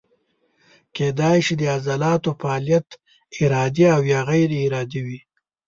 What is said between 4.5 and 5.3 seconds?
ارادي وي.